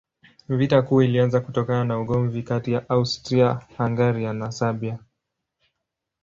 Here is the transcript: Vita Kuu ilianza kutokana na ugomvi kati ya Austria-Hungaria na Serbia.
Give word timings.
Vita 0.49 0.81
Kuu 0.81 1.01
ilianza 1.01 1.39
kutokana 1.41 1.85
na 1.85 1.99
ugomvi 1.99 2.43
kati 2.43 2.71
ya 2.71 2.89
Austria-Hungaria 2.89 4.33
na 4.33 4.51
Serbia. 4.51 4.99